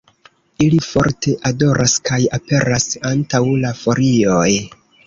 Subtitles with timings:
[0.67, 4.53] Ili forte odoras kaj aperas antaŭ la folioj.